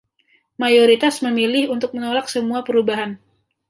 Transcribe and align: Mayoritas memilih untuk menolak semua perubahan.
Mayoritas 0.61 1.15
memilih 1.25 1.63
untuk 1.75 1.89
menolak 1.95 2.25
semua 2.35 2.59
perubahan. 2.67 3.11